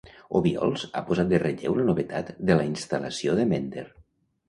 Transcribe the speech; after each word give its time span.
Obiols 0.37 0.85
ha 0.91 1.03
posat 1.09 1.29
de 1.35 1.41
relleu 1.45 1.79
la 1.81 1.87
novetat 1.91 2.35
de 2.51 2.59
la 2.59 2.69
instal·lació 2.73 3.41
de 3.43 3.51
Mender. 3.55 3.89